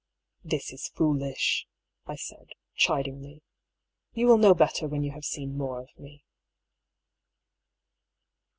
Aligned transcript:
"This 0.43 0.73
is 0.73 0.89
foolish," 0.89 1.67
I 2.07 2.15
said, 2.15 2.53
chidingly. 2.75 3.43
"You 4.13 4.25
will 4.25 4.39
know 4.39 4.55
better 4.55 4.87
when 4.87 5.03
you 5.03 5.11
have 5.11 5.23
seen 5.25 5.55
more 5.55 5.79
of 5.79 5.95
me." 5.95 6.23